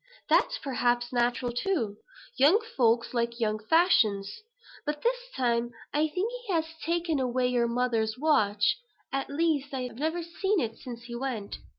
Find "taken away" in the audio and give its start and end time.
6.83-7.45